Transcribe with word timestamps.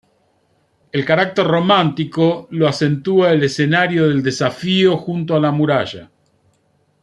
El 0.91 1.05
carácter 1.05 1.45
romántico 1.45 2.47
lo 2.49 2.67
acentúa 2.67 3.29
el 3.33 3.43
escenario 3.43 4.07
del 4.09 4.23
desafío 4.23 4.97
junto 4.97 5.35
a 5.35 5.39
la 5.39 5.51
muralla. 5.51 6.09